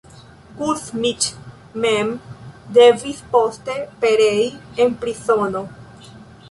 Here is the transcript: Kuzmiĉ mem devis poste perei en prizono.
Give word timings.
Kuzmiĉ 0.59 1.27
mem 1.85 2.09
devis 2.79 3.21
poste 3.37 3.79
perei 4.07 4.51
en 4.87 5.01
prizono. 5.05 5.65